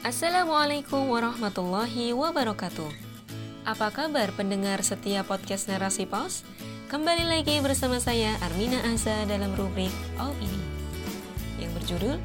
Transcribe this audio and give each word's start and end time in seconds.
Assalamualaikum 0.00 1.12
warahmatullahi 1.12 2.16
wabarakatuh. 2.16 2.88
Apa 3.68 3.92
kabar 3.92 4.32
pendengar 4.32 4.80
setiap 4.80 5.28
podcast 5.28 5.68
Narasi 5.68 6.08
Pos? 6.08 6.40
Kembali 6.88 7.28
lagi 7.28 7.60
bersama 7.60 8.00
saya 8.00 8.32
Armina 8.40 8.80
Aza 8.88 9.28
dalam 9.28 9.52
rubrik 9.52 9.92
Oh 10.16 10.32
Ini 10.40 10.60
yang 11.60 11.68
berjudul 11.76 12.16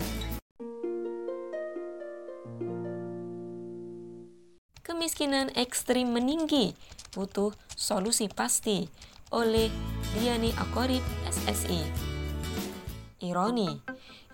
Kemiskinan 4.79 5.51
ekstrim 5.59 6.15
meninggi, 6.15 6.79
butuh 7.11 7.51
solusi 7.75 8.31
pasti 8.31 8.87
oleh 9.35 9.67
Diani 10.15 10.55
Akorib 10.63 11.03
SSI. 11.27 11.83
Ironi, 13.19 13.67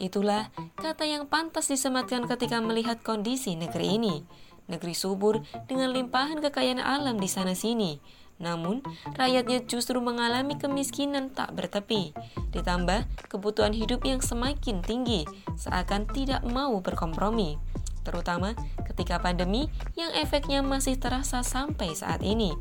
Itulah 0.02 0.50
kata 0.82 1.06
yang 1.06 1.30
pantas 1.30 1.70
disematkan 1.70 2.26
ketika 2.26 2.58
melihat 2.58 3.06
kondisi 3.06 3.54
negeri 3.54 4.02
ini. 4.02 4.26
Negeri 4.66 4.98
subur 4.98 5.46
dengan 5.70 5.94
limpahan 5.94 6.42
kekayaan 6.42 6.82
alam 6.82 7.22
di 7.22 7.30
sana-sini. 7.30 8.02
Namun, 8.42 8.82
rakyatnya 9.14 9.70
justru 9.70 10.02
mengalami 10.02 10.58
kemiskinan 10.58 11.30
tak 11.30 11.54
bertepi. 11.54 12.18
Ditambah 12.50 13.30
kebutuhan 13.30 13.78
hidup 13.78 14.02
yang 14.02 14.26
semakin 14.26 14.82
tinggi, 14.82 15.30
seakan 15.54 16.10
tidak 16.10 16.42
mau 16.50 16.82
berkompromi. 16.82 17.62
Terutama 18.02 18.58
ketika 18.90 19.22
pandemi 19.22 19.70
yang 19.94 20.10
efeknya 20.18 20.66
masih 20.66 20.98
terasa 20.98 21.46
sampai 21.46 21.94
saat 21.94 22.26
ini. 22.26 22.58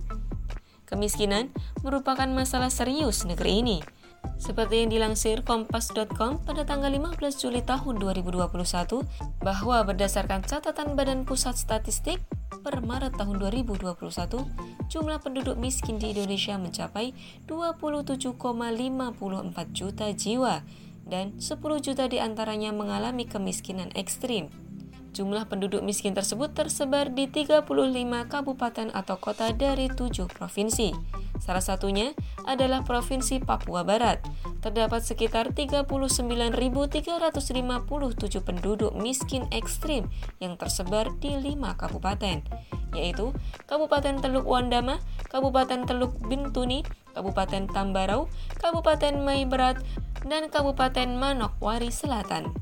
Kemiskinan 0.84 1.48
merupakan 1.80 2.29
masalah 2.29 2.68
serius 2.68 3.24
negeri 3.24 3.65
ini 3.65 3.79
seperti 4.41 4.80
yang 4.80 4.91
dilansir 4.91 5.45
kompas.com 5.45 6.41
pada 6.49 6.65
tanggal 6.65 6.89
15 6.89 7.21
Juli 7.37 7.61
tahun 7.61 8.01
2021 8.01 8.49
bahwa 9.45 9.77
berdasarkan 9.85 10.41
catatan 10.49 10.97
Badan 10.97 11.29
Pusat 11.29 11.61
Statistik 11.61 12.25
per 12.65 12.80
Maret 12.80 13.21
tahun 13.21 13.37
2021, 13.37 13.85
jumlah 14.88 15.19
penduduk 15.21 15.60
miskin 15.60 16.01
di 16.01 16.16
Indonesia 16.16 16.57
mencapai 16.57 17.13
27,54 17.45 18.35
juta 19.77 20.07
jiwa 20.16 20.65
dan 21.04 21.37
10 21.37 21.85
juta 21.85 22.04
di 22.09 22.16
antaranya 22.16 22.73
mengalami 22.73 23.29
kemiskinan 23.29 23.93
ekstrim. 23.93 24.49
Jumlah 25.10 25.51
penduduk 25.51 25.82
miskin 25.82 26.15
tersebut 26.15 26.54
tersebar 26.54 27.10
di 27.10 27.27
35 27.27 27.66
kabupaten 28.30 28.95
atau 28.95 29.16
kota 29.19 29.51
dari 29.51 29.91
7 29.91 30.30
provinsi. 30.30 30.95
Salah 31.43 31.65
satunya 31.65 32.15
adalah 32.45 32.85
Provinsi 32.85 33.41
Papua 33.43 33.83
Barat. 33.83 34.23
Terdapat 34.60 35.01
sekitar 35.01 35.57
39.357 35.57 37.01
penduduk 38.45 38.93
miskin 38.97 39.49
ekstrim 39.51 40.09
yang 40.38 40.60
tersebar 40.60 41.09
di 41.21 41.32
5 41.37 41.80
kabupaten, 41.80 42.45
yaitu 42.93 43.32
Kabupaten 43.65 44.21
Teluk 44.21 44.45
Wandama, 44.45 45.01
Kabupaten 45.32 45.88
Teluk 45.88 46.13
Bintuni, 46.29 46.85
Kabupaten 47.16 47.66
Tambarau, 47.73 48.29
Kabupaten 48.60 49.16
Maiberat, 49.25 49.80
dan 50.29 50.52
Kabupaten 50.52 51.16
Manokwari 51.16 51.88
Selatan. 51.88 52.52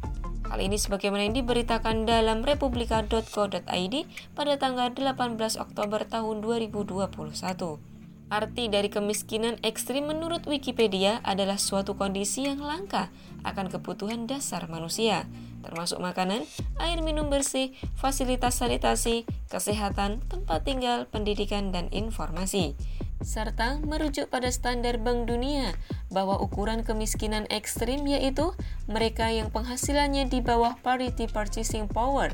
Hal 0.49 0.65
ini 0.65 0.81
sebagaimana 0.81 1.29
yang 1.29 1.37
diberitakan 1.37 2.09
dalam 2.09 2.41
republika.co.id 2.41 3.95
pada 4.33 4.55
tanggal 4.57 4.89
18 4.97 5.37
Oktober 5.61 6.09
tahun 6.09 6.41
2021. 6.41 7.88
Arti 8.29 8.69
dari 8.69 8.93
kemiskinan 8.93 9.57
ekstrim 9.65 10.05
menurut 10.05 10.45
Wikipedia 10.45 11.25
adalah 11.25 11.57
suatu 11.57 11.97
kondisi 11.97 12.45
yang 12.45 12.61
langka 12.61 13.09
akan 13.41 13.73
kebutuhan 13.73 14.29
dasar 14.29 14.69
manusia, 14.69 15.25
termasuk 15.65 15.97
makanan, 15.97 16.45
air 16.77 17.01
minum 17.01 17.33
bersih, 17.33 17.73
fasilitas 17.97 18.61
sanitasi, 18.61 19.25
kesehatan, 19.49 20.21
tempat 20.29 20.61
tinggal, 20.69 21.09
pendidikan, 21.09 21.73
dan 21.73 21.89
informasi. 21.89 22.77
Serta 23.25 23.81
merujuk 23.81 24.29
pada 24.29 24.53
standar 24.53 25.01
Bank 25.01 25.25
Dunia 25.25 25.73
bahwa 26.13 26.37
ukuran 26.37 26.85
kemiskinan 26.85 27.49
ekstrim 27.49 28.05
yaitu 28.05 28.53
mereka 28.93 29.33
yang 29.33 29.49
penghasilannya 29.49 30.29
di 30.29 30.45
bawah 30.45 30.77
parity 30.85 31.33
purchasing 31.33 31.89
power 31.89 32.31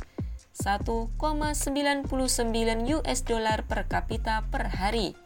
1,99 0.58 1.14
US 2.98 3.20
dollar 3.22 3.62
per 3.62 3.86
kapita 3.86 4.42
per 4.50 4.74
hari. 4.74 5.23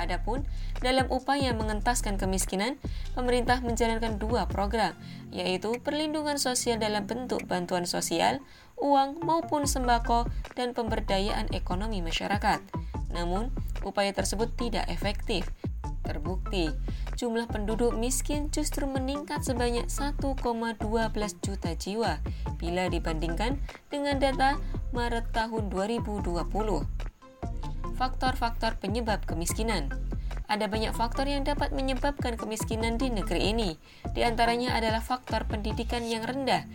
Adapun 0.00 0.48
dalam 0.80 1.06
upaya 1.12 1.52
mengentaskan 1.52 2.16
kemiskinan, 2.16 2.80
pemerintah 3.12 3.60
menjalankan 3.60 4.16
dua 4.16 4.48
program, 4.48 4.96
yaitu 5.28 5.76
perlindungan 5.84 6.40
sosial 6.40 6.80
dalam 6.80 7.04
bentuk 7.04 7.44
bantuan 7.44 7.84
sosial, 7.84 8.40
uang 8.80 9.20
maupun 9.22 9.68
sembako, 9.68 10.26
dan 10.56 10.72
pemberdayaan 10.72 11.52
ekonomi 11.52 12.00
masyarakat. 12.00 12.64
Namun, 13.12 13.52
upaya 13.84 14.10
tersebut 14.16 14.56
tidak 14.56 14.88
efektif. 14.88 15.46
Terbukti, 16.02 16.72
jumlah 17.14 17.46
penduduk 17.46 17.94
miskin 17.94 18.50
justru 18.50 18.90
meningkat 18.90 19.46
sebanyak 19.46 19.86
1,12 19.86 20.42
juta 21.38 21.70
jiwa 21.78 22.18
bila 22.58 22.90
dibandingkan 22.90 23.62
dengan 23.86 24.18
data 24.18 24.58
Maret 24.90 25.30
tahun 25.30 25.70
2020 25.70 27.11
faktor-faktor 28.02 28.82
penyebab 28.82 29.22
kemiskinan. 29.30 29.86
Ada 30.50 30.66
banyak 30.66 30.90
faktor 30.90 31.30
yang 31.30 31.46
dapat 31.46 31.70
menyebabkan 31.70 32.34
kemiskinan 32.34 32.98
di 32.98 33.14
negeri 33.14 33.54
ini. 33.54 33.78
Di 34.10 34.26
antaranya 34.26 34.74
adalah 34.74 34.98
faktor 34.98 35.46
pendidikan 35.46 36.02
yang 36.02 36.26
rendah, 36.26 36.66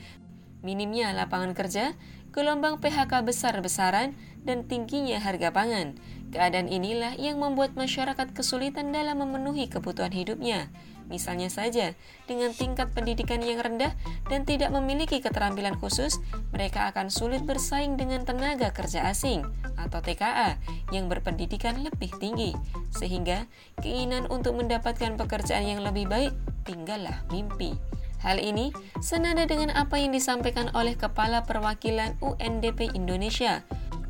minimnya 0.63 1.11
lapangan 1.11 1.51
kerja, 1.51 1.99
gelombang 2.31 2.79
PHK 2.79 3.27
besar-besaran, 3.27 4.15
dan 4.47 4.71
tingginya 4.71 5.19
harga 5.19 5.51
pangan. 5.51 5.99
Keadaan 6.31 6.71
inilah 6.71 7.19
yang 7.19 7.43
membuat 7.43 7.75
masyarakat 7.75 8.31
kesulitan 8.31 8.95
dalam 8.95 9.19
memenuhi 9.19 9.67
kebutuhan 9.67 10.15
hidupnya. 10.15 10.71
Misalnya 11.07 11.47
saja, 11.47 11.95
dengan 12.27 12.51
tingkat 12.51 12.91
pendidikan 12.91 13.39
yang 13.39 13.63
rendah 13.63 13.95
dan 14.27 14.43
tidak 14.43 14.75
memiliki 14.75 15.23
keterampilan 15.23 15.79
khusus, 15.79 16.19
mereka 16.51 16.91
akan 16.91 17.07
sulit 17.07 17.47
bersaing 17.47 17.95
dengan 17.95 18.27
tenaga 18.27 18.75
kerja 18.75 19.07
asing 19.07 19.47
atau 19.79 20.03
TKA 20.03 20.59
yang 20.91 21.07
berpendidikan 21.07 21.79
lebih 21.79 22.11
tinggi, 22.19 22.51
sehingga 22.91 23.47
keinginan 23.79 24.27
untuk 24.27 24.59
mendapatkan 24.59 25.15
pekerjaan 25.15 25.63
yang 25.63 25.79
lebih 25.79 26.11
baik 26.11 26.35
tinggallah 26.67 27.23
mimpi. 27.31 27.79
Hal 28.19 28.41
ini 28.41 28.73
senada 28.99 29.45
dengan 29.45 29.71
apa 29.77 29.95
yang 30.01 30.11
disampaikan 30.11 30.73
oleh 30.73 30.97
Kepala 30.97 31.45
Perwakilan 31.45 32.17
UNDP 32.19 32.91
Indonesia, 32.97 33.63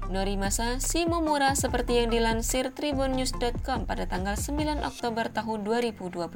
Norimasa 0.07 0.79
Simomura 0.79 1.51
seperti 1.59 2.00
yang 2.00 2.07
dilansir 2.07 2.72
tribunnews.com 2.72 3.84
pada 3.84 4.07
tanggal 4.07 4.40
9 4.40 4.79
Oktober 4.88 5.28
tahun 5.35 5.68
2021 5.68 6.31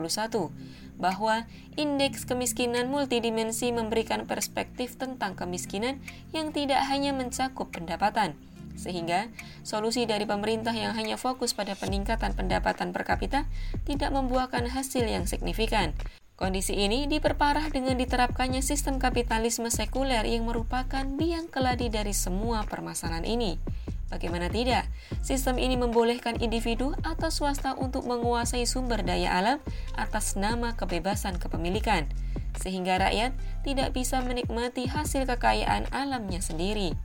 bahwa 1.00 1.48
indeks 1.80 2.28
kemiskinan 2.28 2.92
multidimensi 2.92 3.72
memberikan 3.72 4.28
perspektif 4.28 5.00
tentang 5.00 5.40
kemiskinan 5.40 6.04
yang 6.36 6.52
tidak 6.52 6.84
hanya 6.92 7.16
mencakup 7.16 7.72
pendapatan 7.72 8.36
sehingga 8.76 9.32
solusi 9.64 10.03
dari 10.03 10.28
pemerintah 10.28 10.76
yang 10.76 10.92
hanya 10.92 11.16
fokus 11.16 11.56
pada 11.56 11.72
peningkatan 11.72 12.36
pendapatan 12.36 12.92
per 12.92 13.08
kapita 13.08 13.48
tidak 13.88 14.12
membuahkan 14.12 14.68
hasil 14.68 15.08
yang 15.08 15.24
signifikan 15.24 15.96
Kondisi 16.41 16.74
ini 16.74 17.06
diperparah 17.06 17.69
dengan 17.69 18.02
diterapkannya 18.02 18.66
sistem 18.66 18.97
kapitalisme 18.97 19.69
sekuler 19.69 20.25
yang 20.25 20.50
merupakan 20.50 21.06
biang 21.06 21.46
keladi 21.46 21.94
dari 21.94 22.18
semua 22.18 22.66
permasalahan 22.66 23.29
ini. 23.29 23.62
Bagaimana 24.09 24.50
tidak, 24.50 24.90
sistem 25.22 25.62
ini 25.62 25.78
membolehkan 25.78 26.41
individu 26.41 26.97
atau 27.06 27.29
swasta 27.29 27.78
untuk 27.78 28.09
menguasai 28.09 28.66
sumber 28.66 29.06
daya 29.06 29.38
alam 29.38 29.62
atas 29.94 30.34
nama 30.34 30.74
kebebasan 30.74 31.38
kepemilikan, 31.38 32.09
sehingga 32.58 32.97
rakyat 32.97 33.38
tidak 33.62 33.94
bisa 33.94 34.18
menikmati 34.25 34.90
hasil 34.90 35.29
kekayaan 35.29 35.94
alamnya 35.94 36.41
sendiri. 36.41 36.97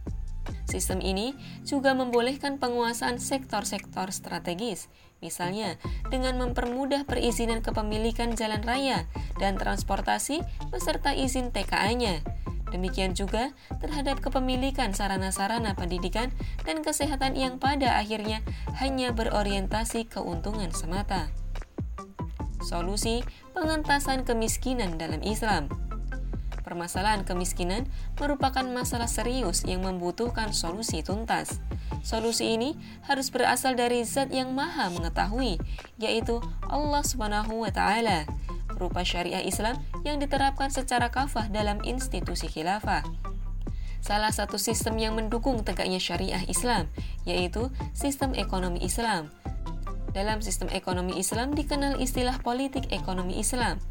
Sistem 0.66 0.98
ini 0.98 1.38
juga 1.62 1.94
membolehkan 1.94 2.58
penguasaan 2.58 3.22
sektor-sektor 3.22 4.10
strategis, 4.10 4.90
misalnya 5.22 5.78
dengan 6.10 6.42
mempermudah 6.42 7.06
perizinan 7.06 7.62
kepemilikan 7.62 8.34
jalan 8.34 8.60
raya 8.66 9.06
dan 9.38 9.54
transportasi 9.54 10.42
beserta 10.74 11.14
izin 11.14 11.54
TKA-nya. 11.54 12.26
Demikian 12.74 13.14
juga 13.14 13.54
terhadap 13.78 14.18
kepemilikan 14.18 14.90
sarana-sarana 14.90 15.78
pendidikan 15.78 16.34
dan 16.66 16.82
kesehatan 16.82 17.38
yang 17.38 17.62
pada 17.62 17.94
akhirnya 17.94 18.42
hanya 18.82 19.14
berorientasi 19.14 20.10
keuntungan 20.10 20.74
semata. 20.74 21.30
Solusi 22.66 23.22
pengentasan 23.54 24.26
kemiskinan 24.26 24.98
dalam 24.98 25.22
Islam 25.22 25.70
permasalahan 26.66 27.22
kemiskinan 27.22 27.86
merupakan 28.18 28.66
masalah 28.66 29.06
serius 29.06 29.62
yang 29.62 29.86
membutuhkan 29.86 30.50
solusi 30.50 31.06
tuntas. 31.06 31.62
Solusi 32.02 32.58
ini 32.58 32.74
harus 33.06 33.30
berasal 33.30 33.78
dari 33.78 34.02
zat 34.02 34.34
yang 34.34 34.50
maha 34.50 34.90
mengetahui, 34.90 35.62
yaitu 36.02 36.42
Allah 36.66 37.06
Subhanahu 37.06 37.62
wa 37.62 37.70
Ta'ala, 37.70 38.26
berupa 38.74 39.06
syariah 39.06 39.46
Islam 39.46 39.78
yang 40.02 40.18
diterapkan 40.18 40.74
secara 40.74 41.14
kafah 41.14 41.46
dalam 41.46 41.78
institusi 41.86 42.50
khilafah. 42.50 43.06
salah 44.06 44.30
satu 44.30 44.54
sistem 44.54 45.02
yang 45.02 45.18
mendukung 45.18 45.66
tegaknya 45.66 45.98
syariah 45.98 46.38
Islam, 46.46 46.86
yaitu 47.26 47.74
sistem 47.90 48.38
ekonomi 48.38 48.78
Islam. 48.78 49.34
Dalam 50.14 50.38
sistem 50.46 50.70
ekonomi 50.70 51.18
Islam 51.18 51.58
dikenal 51.58 51.98
istilah 51.98 52.38
politik 52.38 52.94
ekonomi 52.94 53.42
Islam. 53.42 53.82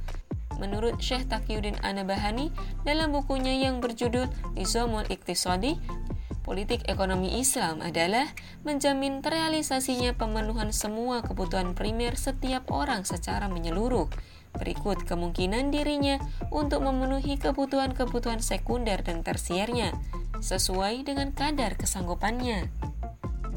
Menurut 0.58 1.00
Syekh 1.04 1.28
Taqiyuddin 1.28 1.80
Anabahani 1.84 2.52
dalam 2.88 3.12
bukunya 3.12 3.56
yang 3.68 3.84
berjudul 3.84 4.32
Nizamul 4.56 5.04
Iktisadi, 5.12 5.76
politik 6.46 6.86
ekonomi 6.88 7.42
Islam 7.42 7.82
adalah 7.82 8.30
menjamin 8.64 9.20
terrealisasinya 9.26 10.14
pemenuhan 10.16 10.70
semua 10.70 11.26
kebutuhan 11.26 11.74
primer 11.74 12.16
setiap 12.16 12.70
orang 12.72 13.04
secara 13.04 13.50
menyeluruh. 13.50 14.08
Berikut 14.56 15.04
kemungkinan 15.04 15.76
dirinya 15.76 16.16
untuk 16.48 16.86
memenuhi 16.88 17.36
kebutuhan-kebutuhan 17.36 18.40
sekunder 18.40 19.04
dan 19.04 19.20
tersiernya 19.20 19.92
sesuai 20.40 21.04
dengan 21.04 21.36
kadar 21.36 21.76
kesanggupannya. 21.76 22.85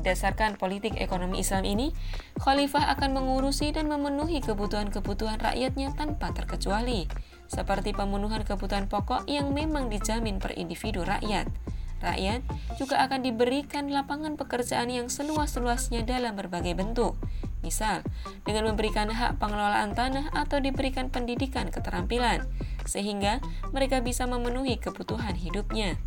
Berdasarkan 0.08 0.56
politik 0.56 0.96
ekonomi 0.96 1.44
Islam 1.44 1.68
ini, 1.68 1.92
khalifah 2.40 2.96
akan 2.96 3.20
mengurusi 3.20 3.76
dan 3.76 3.92
memenuhi 3.92 4.40
kebutuhan-kebutuhan 4.40 5.36
rakyatnya 5.36 5.92
tanpa 6.00 6.32
terkecuali, 6.32 7.04
seperti 7.44 7.92
pemenuhan 7.92 8.40
kebutuhan 8.40 8.88
pokok 8.88 9.28
yang 9.28 9.52
memang 9.52 9.92
dijamin 9.92 10.40
per 10.40 10.56
individu 10.56 11.04
rakyat. 11.04 11.52
Rakyat 12.00 12.40
juga 12.80 13.04
akan 13.04 13.20
diberikan 13.20 13.92
lapangan 13.92 14.40
pekerjaan 14.40 14.88
yang 14.88 15.12
seluas-luasnya 15.12 16.08
dalam 16.08 16.40
berbagai 16.40 16.72
bentuk, 16.72 17.20
misal 17.60 18.00
dengan 18.48 18.72
memberikan 18.72 19.12
hak 19.12 19.36
pengelolaan 19.36 19.92
tanah 19.92 20.32
atau 20.32 20.56
diberikan 20.56 21.12
pendidikan 21.12 21.68
keterampilan, 21.68 22.48
sehingga 22.88 23.44
mereka 23.76 24.00
bisa 24.00 24.24
memenuhi 24.24 24.80
kebutuhan 24.80 25.36
hidupnya. 25.36 26.00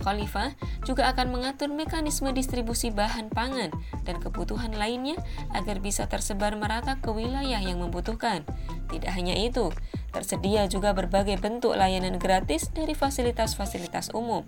Khalifah 0.00 0.56
juga 0.82 1.12
akan 1.12 1.36
mengatur 1.36 1.68
mekanisme 1.68 2.32
distribusi 2.32 2.88
bahan 2.88 3.28
pangan 3.28 3.70
dan 4.02 4.16
kebutuhan 4.18 4.72
lainnya 4.74 5.20
agar 5.52 5.78
bisa 5.78 6.08
tersebar 6.08 6.56
merata 6.56 6.98
ke 6.98 7.12
wilayah 7.12 7.60
yang 7.60 7.78
membutuhkan. 7.84 8.42
Tidak 8.88 9.12
hanya 9.12 9.36
itu, 9.36 9.70
tersedia 10.10 10.66
juga 10.66 10.96
berbagai 10.96 11.38
bentuk 11.38 11.76
layanan 11.76 12.18
gratis 12.18 12.72
dari 12.72 12.96
fasilitas-fasilitas 12.96 14.10
umum, 14.16 14.42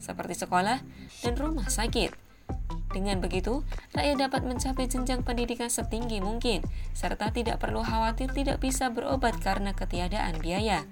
seperti 0.00 0.38
sekolah 0.38 0.80
dan 1.20 1.34
rumah 1.36 1.68
sakit. 1.68 2.24
Dengan 2.94 3.18
begitu, 3.18 3.66
rakyat 3.90 4.30
dapat 4.30 4.46
mencapai 4.46 4.86
jenjang 4.86 5.26
pendidikan 5.26 5.66
setinggi 5.66 6.22
mungkin, 6.22 6.62
serta 6.94 7.34
tidak 7.34 7.58
perlu 7.58 7.82
khawatir 7.82 8.30
tidak 8.30 8.62
bisa 8.62 8.86
berobat 8.94 9.34
karena 9.42 9.74
ketiadaan 9.74 10.38
biaya. 10.38 10.86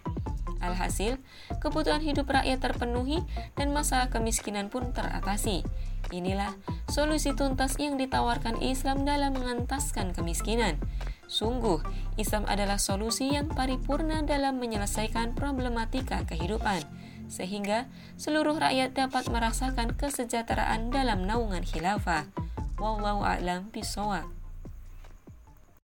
Alhasil, 0.62 1.18
kebutuhan 1.58 2.00
hidup 2.00 2.30
rakyat 2.30 2.62
terpenuhi 2.62 3.20
dan 3.58 3.74
masalah 3.74 4.08
kemiskinan 4.08 4.70
pun 4.70 4.94
teratasi. 4.94 5.66
Inilah 6.14 6.54
solusi 6.86 7.34
tuntas 7.34 7.76
yang 7.82 7.98
ditawarkan 7.98 8.62
Islam 8.62 9.02
dalam 9.02 9.34
mengentaskan 9.34 10.14
kemiskinan. 10.14 10.78
Sungguh, 11.26 11.80
Islam 12.20 12.44
adalah 12.44 12.76
solusi 12.76 13.32
yang 13.32 13.48
paripurna 13.48 14.20
dalam 14.20 14.60
menyelesaikan 14.60 15.32
problematika 15.32 16.20
kehidupan, 16.28 16.84
sehingga 17.32 17.88
seluruh 18.20 18.60
rakyat 18.60 18.92
dapat 18.92 19.32
merasakan 19.32 19.96
kesejahteraan 19.96 20.92
dalam 20.92 21.24
naungan 21.24 21.64
khilafah. 21.64 22.28
Wallahu 22.76 23.24
a'lam 23.24 23.72
bishawab. 23.72 24.41